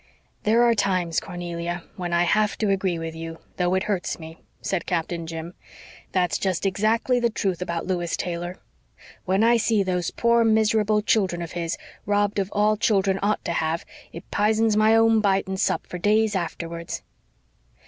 [0.41, 4.39] "There are times, Cornelia, when I have to agree with you, though it hurts me,"
[4.59, 5.53] said Captain Jim.
[6.11, 8.57] "That's just exactly the truth about Lewis Taylor.
[9.25, 11.77] When I see those poor, miserable children of his,
[12.07, 15.99] robbed of all children ought to have, it p'isens my own bite and sup for
[15.99, 17.03] days afterwards."